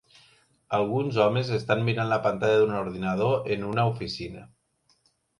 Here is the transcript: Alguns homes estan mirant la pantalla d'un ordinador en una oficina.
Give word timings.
Alguns 0.75 1.17
homes 1.25 1.51
estan 1.57 1.83
mirant 1.89 2.09
la 2.11 2.17
pantalla 2.23 2.55
d'un 2.63 2.73
ordinador 2.77 3.35
en 3.57 3.67
una 3.73 3.85
oficina. 3.91 4.43